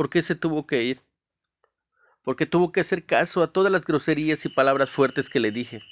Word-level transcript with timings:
¿Por 0.00 0.08
qué 0.08 0.22
se 0.22 0.34
tuvo 0.34 0.66
que 0.66 0.82
ir? 0.82 1.02
¿Por 2.24 2.34
qué 2.34 2.46
tuvo 2.46 2.72
que 2.72 2.80
hacer 2.80 3.04
caso 3.04 3.42
a 3.42 3.52
todas 3.52 3.70
las 3.70 3.84
groserías 3.84 4.46
y 4.46 4.48
palabras 4.48 4.88
fuertes 4.88 5.28
que 5.28 5.40
le 5.40 5.50
dije? 5.50 5.82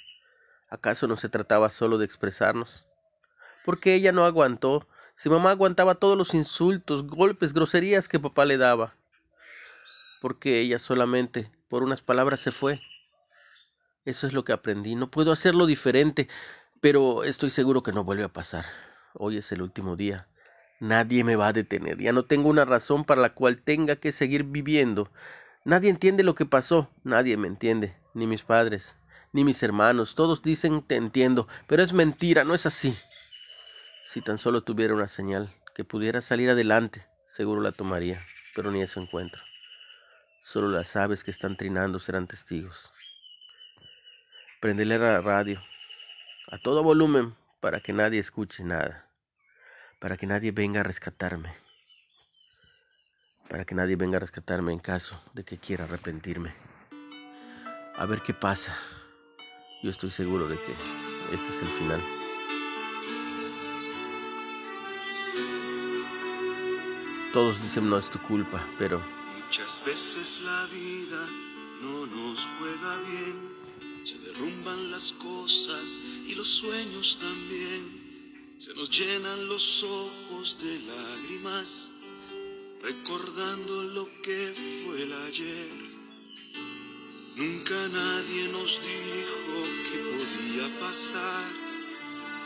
¿Acaso 0.71 1.07
no 1.07 1.17
se 1.17 1.29
trataba 1.29 1.69
solo 1.69 1.99
de 1.99 2.07
expresarnos? 2.07 2.87
¿Por 3.67 3.79
qué 3.81 3.93
ella 3.93 4.11
no 4.13 4.25
aguantó? 4.25 4.89
Si 5.15 5.29
mamá 5.29 5.51
aguantaba 5.51 5.97
todos 5.97 6.17
los 6.17 6.33
insultos, 6.33 7.03
golpes, 7.03 7.53
groserías 7.53 8.09
que 8.09 8.19
papá 8.19 8.47
le 8.47 8.57
daba. 8.57 8.97
¿Por 10.23 10.39
qué 10.39 10.59
ella 10.61 10.79
solamente 10.79 11.53
por 11.69 11.83
unas 11.83 12.01
palabras 12.01 12.41
se 12.41 12.51
fue? 12.51 12.81
Eso 14.07 14.27
es 14.27 14.33
lo 14.33 14.43
que 14.43 14.55
aprendí. 14.55 14.95
No 14.95 15.11
puedo 15.11 15.33
hacerlo 15.33 15.67
diferente, 15.67 16.31
pero 16.81 17.25
estoy 17.25 17.51
seguro 17.51 17.83
que 17.83 17.93
no 17.93 18.05
vuelve 18.05 18.25
a 18.25 18.33
pasar. 18.33 18.65
Hoy 19.13 19.37
es 19.37 19.53
el 19.53 19.61
último 19.61 19.97
día. 19.97 20.29
Nadie 20.81 21.25
me 21.25 21.37
va 21.37 21.49
a 21.49 21.53
detener. 21.53 21.99
Ya 21.99 22.13
no 22.13 22.25
tengo 22.25 22.49
una 22.49 22.65
razón 22.65 23.05
para 23.05 23.21
la 23.21 23.35
cual 23.35 23.59
tenga 23.59 23.97
que 23.97 24.13
seguir 24.13 24.45
viviendo. 24.45 25.11
Nadie 25.65 25.91
entiende 25.91 26.23
lo 26.23 26.35
que 26.35 26.47
pasó. 26.47 26.91
Nadie 27.03 27.37
me 27.37 27.49
entiende. 27.49 27.97
Ni 28.15 28.27
mis 28.27 28.43
padres, 28.43 28.97
ni 29.33 29.45
mis 29.45 29.63
hermanos. 29.63 30.15
Todos 30.15 30.43
dicen 30.43 30.83
te 30.83 30.97
entiendo, 30.97 31.49
pero 31.67 31.83
es 31.83 31.93
mentira, 31.93 32.45
no 32.45 32.55
es 32.55 32.67
así. 32.67 32.97
Si 34.05 34.21
tan 34.21 34.39
solo 34.39 34.63
tuviera 34.63 34.95
una 34.95 35.09
señal 35.09 35.53
que 35.75 35.85
pudiera 35.85 36.21
salir 36.21 36.51
adelante, 36.51 37.07
seguro 37.27 37.61
la 37.61 37.73
tomaría, 37.73 38.21
pero 38.55 38.71
ni 38.71 38.81
eso 38.81 39.01
encuentro. 39.01 39.41
Solo 40.41 40.69
las 40.69 40.97
aves 40.97 41.25
que 41.25 41.31
están 41.31 41.57
trinando 41.57 41.99
serán 41.99 42.27
testigos. 42.27 42.91
Prendele 44.61 44.99
la 44.99 45.21
radio 45.21 45.61
a 46.51 46.59
todo 46.59 46.83
volumen 46.83 47.37
para 47.61 47.81
que 47.81 47.93
nadie 47.93 48.19
escuche 48.19 48.65
nada, 48.65 49.08
para 49.99 50.17
que 50.17 50.27
nadie 50.27 50.53
venga 50.53 50.81
a 50.81 50.85
rescatarme, 50.85 51.53
para 53.49 53.65
que 53.65 53.75
nadie 53.75 53.97
venga 53.97 54.17
a 54.17 54.21
rescatarme 54.21 54.73
en 54.73 54.79
caso 54.79 55.21
de 55.35 55.45
que 55.45 55.59
quiera 55.59 55.85
arrepentirme. 55.85 56.55
A 57.97 58.07
ver 58.07 58.21
qué 58.23 58.33
pasa. 58.33 58.77
Yo 59.83 59.91
estoy 59.91 60.11
seguro 60.11 60.49
de 60.49 60.57
que 60.57 60.73
este 61.35 61.49
es 61.49 61.63
el 61.63 61.69
final. 61.69 62.01
Todos 67.33 67.61
dicen 67.61 67.91
no 67.91 67.99
es 67.99 68.09
tu 68.09 68.19
culpa, 68.23 68.65
pero 68.79 69.03
Muchas 69.49 69.83
veces 69.87 70.43
la 70.43 70.67
vida 70.67 71.27
no 71.81 72.07
nos 72.07 72.47
juega 72.59 72.97
bien. 73.09 74.05
Se 74.05 74.19
derrumban 74.19 74.91
las 74.91 75.13
cosas 75.13 76.03
y 76.27 76.35
los 76.35 76.49
sueños 76.49 77.19
también. 77.19 78.08
Se 78.59 78.75
nos 78.75 78.91
llenan 78.91 79.47
los 79.47 79.85
ojos 79.85 80.59
de 80.61 80.81
lágrimas, 80.81 81.93
recordando 82.83 83.85
lo 83.85 84.11
que 84.21 84.53
fue 84.83 85.03
el 85.03 85.13
ayer. 85.13 85.71
Nunca 87.37 87.77
nadie 87.87 88.49
nos 88.49 88.81
dijo 88.83 89.63
que 89.85 89.99
podía 89.99 90.81
pasar, 90.81 91.53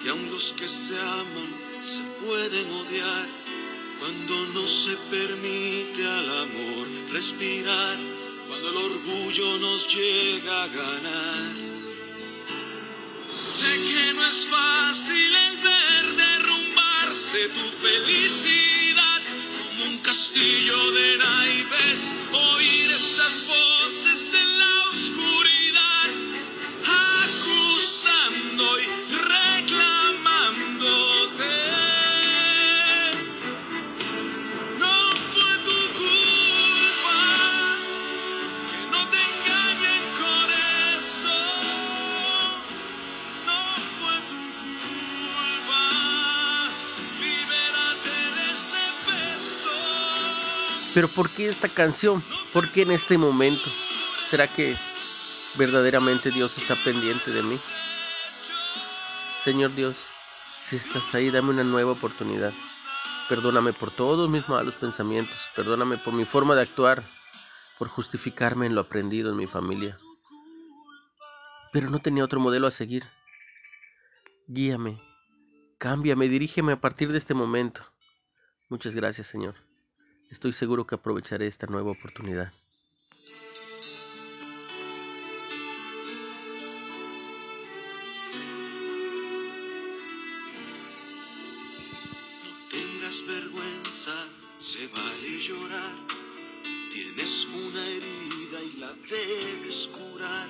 que 0.02 0.10
aun 0.10 0.30
los 0.30 0.52
que 0.52 0.68
se 0.68 0.98
aman 0.98 1.80
se 1.80 2.02
pueden 2.22 2.70
odiar 2.70 3.26
cuando 3.98 4.34
no 4.52 4.66
se 4.68 4.94
permite 5.10 6.06
al 6.06 6.30
amor 6.40 6.88
respirar, 7.10 7.96
cuando 8.48 8.68
el 8.68 8.76
orgullo 8.76 9.58
nos 9.60 9.96
llega 9.96 10.64
a 10.64 10.66
ganar. 10.66 11.72
Sé 13.30 13.64
que 13.64 14.12
no 14.12 14.22
es 14.26 14.46
fácil 14.46 15.41
Pero 50.94 51.08
¿por 51.08 51.30
qué 51.30 51.48
esta 51.48 51.68
canción? 51.68 52.22
¿Por 52.52 52.70
qué 52.70 52.82
en 52.82 52.90
este 52.90 53.16
momento? 53.16 53.70
¿Será 54.28 54.46
que 54.46 54.76
verdaderamente 55.56 56.30
Dios 56.30 56.58
está 56.58 56.76
pendiente 56.76 57.30
de 57.30 57.42
mí? 57.42 57.56
Señor 59.42 59.74
Dios, 59.74 60.08
si 60.44 60.76
estás 60.76 61.14
ahí, 61.14 61.30
dame 61.30 61.50
una 61.50 61.64
nueva 61.64 61.92
oportunidad. 61.92 62.52
Perdóname 63.28 63.72
por 63.72 63.90
todos 63.90 64.28
mis 64.28 64.46
malos 64.48 64.74
pensamientos. 64.74 65.48
Perdóname 65.56 65.96
por 65.96 66.12
mi 66.12 66.26
forma 66.26 66.54
de 66.54 66.62
actuar, 66.62 67.02
por 67.78 67.88
justificarme 67.88 68.66
en 68.66 68.74
lo 68.74 68.82
aprendido 68.82 69.30
en 69.30 69.36
mi 69.36 69.46
familia. 69.46 69.96
Pero 71.72 71.88
no 71.88 72.00
tenía 72.00 72.24
otro 72.24 72.38
modelo 72.38 72.66
a 72.66 72.70
seguir. 72.70 73.04
Guíame, 74.46 75.00
cámbiame, 75.78 76.28
dirígeme 76.28 76.72
a 76.72 76.80
partir 76.80 77.10
de 77.10 77.18
este 77.18 77.32
momento. 77.32 77.82
Muchas 78.68 78.94
gracias, 78.94 79.26
Señor. 79.26 79.71
Estoy 80.32 80.54
seguro 80.54 80.86
que 80.86 80.94
aprovecharé 80.94 81.46
esta 81.46 81.66
nueva 81.66 81.90
oportunidad. 81.90 82.50
No 92.44 92.68
tengas 92.70 93.26
vergüenza, 93.26 94.26
se 94.58 94.88
vale 94.88 95.38
llorar. 95.38 95.96
Tienes 96.90 97.46
una 97.48 97.86
herida 97.86 98.62
y 98.74 98.78
la 98.78 98.94
debes 98.94 99.88
curar. 99.88 100.48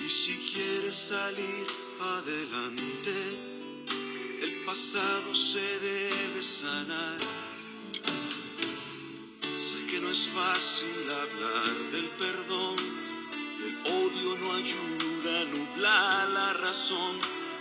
Y 0.00 0.10
si 0.10 0.36
quieres 0.52 0.94
salir 0.94 1.66
adelante, 1.98 3.14
el 4.42 4.64
pasado 4.66 5.34
se 5.34 5.78
debe 5.80 6.42
sanar. 6.42 6.83
Es 10.14 10.28
fácil 10.28 11.10
hablar 11.10 11.74
del 11.90 12.08
perdón. 12.10 12.76
El 13.66 13.74
odio 13.92 14.38
no 14.42 14.52
ayuda 14.52 15.40
a 15.40 15.44
nublar 15.46 16.28
la 16.28 16.52
razón. 16.52 17.18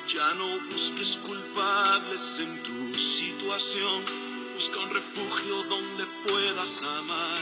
Ya 0.08 0.36
no 0.36 0.60
busques 0.70 1.18
culpables 1.26 2.40
en 2.46 2.62
tu 2.62 2.94
situación. 2.94 4.06
Busca 4.54 4.78
un 4.82 4.92
refugio 4.92 5.64
donde 5.64 6.06
puedas 6.28 6.84
amar. 6.84 7.40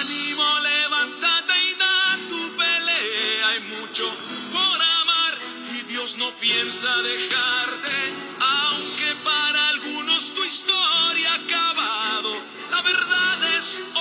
Ánimo, 0.00 0.48
levántate 0.70 1.54
y 1.70 1.74
da 1.82 2.28
tu 2.28 2.40
pelea. 2.56 3.48
Hay 3.48 3.60
mucho 3.74 4.04
por 4.52 4.78
amar 5.00 5.34
y 5.76 5.82
Dios 5.90 6.16
no 6.16 6.30
piensa 6.38 6.96
dejarte. 7.02 7.87
La 13.58 13.97